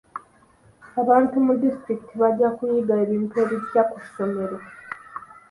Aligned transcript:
Abantu 1.01 1.35
mu 1.45 1.53
disitulikiti 1.61 2.13
bajja 2.21 2.47
kuyiga 2.55 2.93
ebintu 3.03 3.33
ebipya 3.43 3.81
ku 3.89 3.97
ssomero. 4.05 4.57